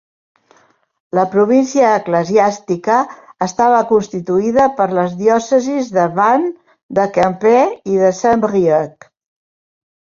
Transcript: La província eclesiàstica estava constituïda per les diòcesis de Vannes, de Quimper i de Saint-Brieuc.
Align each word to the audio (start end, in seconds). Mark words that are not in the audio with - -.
La 1.19 1.25
província 1.35 1.91
eclesiàstica 1.97 2.97
estava 3.47 3.83
constituïda 3.93 4.67
per 4.81 4.89
les 5.03 5.15
diòcesis 5.23 5.95
de 6.01 6.09
Vannes, 6.19 6.59
de 7.01 7.09
Quimper 7.19 7.57
i 7.95 8.05
de 8.05 8.15
Saint-Brieuc. 8.25 9.13